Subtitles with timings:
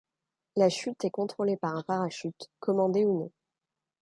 [0.55, 3.31] La chute est contrôlée par un parachute, commandé ou non.